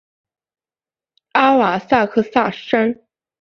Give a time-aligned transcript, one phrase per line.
[1.33, 3.03] 阿瓦萨克萨山。